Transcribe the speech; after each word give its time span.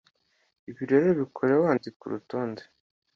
Ibi 0.69 0.83
rero 0.91 1.09
bikore 1.19 1.53
wandika 1.63 2.01
urutonde 2.07 2.63